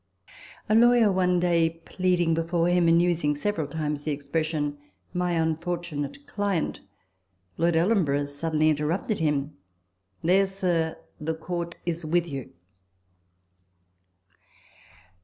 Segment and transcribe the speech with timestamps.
[0.67, 4.79] A lawyer one day pleading before him, and using several times the expression"
[5.13, 6.81] my unfortunate client,"
[7.59, 9.53] Lord Ellenborough suddenly interrupted him"
[10.23, 12.49] There, sir, the court is with you."